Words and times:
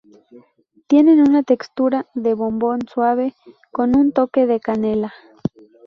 Tienen 0.87 1.19
una 1.21 1.43
textura 1.43 2.07
de 2.15 2.33
bombón 2.33 2.79
suave 2.91 3.35
con 3.71 3.95
un 3.95 4.11
toque 4.13 4.47
de 4.47 4.59
canela. 4.59 5.13